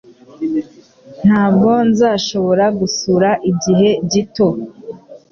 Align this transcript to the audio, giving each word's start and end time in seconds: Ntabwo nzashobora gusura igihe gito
Ntabwo 1.25 1.71
nzashobora 1.89 2.65
gusura 2.79 3.29
igihe 3.51 3.89
gito 4.11 4.47